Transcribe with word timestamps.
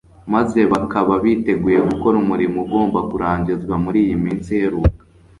maze 0.33 0.59
bakaba 0.71 1.13
biteguye 1.23 1.79
gukora 1.89 2.15
umurimo 2.23 2.57
ugomba 2.65 2.99
kurangizwa 3.09 3.75
muri 3.83 3.99
iyi 4.05 4.15
minsi 4.23 4.49
iheruka 4.57 5.01